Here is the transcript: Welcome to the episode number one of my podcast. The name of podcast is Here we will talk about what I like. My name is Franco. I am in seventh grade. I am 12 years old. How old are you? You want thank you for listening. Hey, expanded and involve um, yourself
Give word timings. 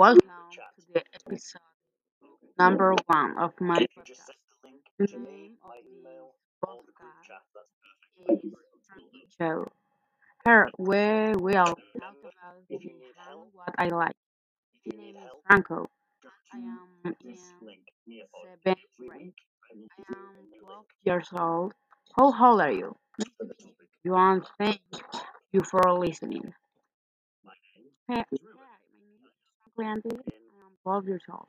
Welcome 0.00 0.30
to 0.50 0.86
the 0.94 1.02
episode 1.14 1.60
number 2.58 2.94
one 3.04 3.34
of 3.38 3.52
my 3.60 3.76
podcast. 3.76 4.32
The 4.98 5.06
name 5.18 5.58
of 5.62 6.64
podcast 6.64 7.42
is 8.30 9.66
Here 10.48 10.70
we 10.78 11.34
will 11.36 11.66
talk 11.66 12.16
about 12.18 13.36
what 13.52 13.74
I 13.76 13.88
like. 13.88 14.16
My 14.86 14.96
name 15.04 15.16
is 15.16 15.28
Franco. 15.46 15.84
I 16.54 16.56
am 16.56 17.14
in 17.22 17.36
seventh 18.64 18.78
grade. 18.98 19.34
I 19.36 19.76
am 19.76 20.54
12 20.62 20.84
years 21.04 21.28
old. 21.38 21.74
How 22.16 22.24
old 22.48 22.60
are 22.62 22.72
you? 22.72 22.96
You 24.04 24.12
want 24.12 24.46
thank 24.58 24.80
you 25.52 25.60
for 25.70 25.82
listening. 25.98 26.54
Hey, 28.08 28.24
expanded 29.80 30.20
and 30.30 30.76
involve 30.84 31.04
um, 31.04 31.08
yourself 31.10 31.48